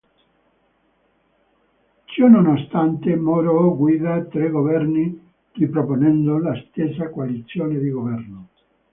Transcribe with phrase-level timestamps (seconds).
[2.11, 5.03] Ciononostante Moro guida tre governi
[5.53, 8.47] riproponendo la stessa coalizione di governo.